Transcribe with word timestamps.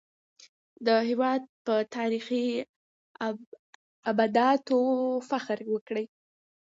د 0.85 0.87
هېواد 1.09 1.41
په 1.65 1.73
تاريخي 1.95 2.45
ابداتو 4.09 4.79
فخر 5.29 5.59
وکړئ. 5.73 6.05